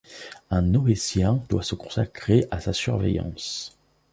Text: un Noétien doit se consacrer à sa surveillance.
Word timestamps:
un 0.49 0.63
Noétien 0.63 1.43
doit 1.47 1.61
se 1.61 1.75
consacrer 1.75 2.47
à 2.49 2.59
sa 2.59 2.73
surveillance. 2.73 3.77